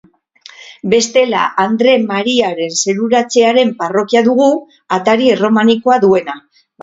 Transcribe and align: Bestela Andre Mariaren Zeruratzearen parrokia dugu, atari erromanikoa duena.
Bestela 0.93 1.41
Andre 1.63 1.91
Mariaren 2.05 2.73
Zeruratzearen 2.85 3.75
parrokia 3.83 4.25
dugu, 4.31 4.49
atari 4.99 5.31
erromanikoa 5.37 5.99
duena. 6.07 6.39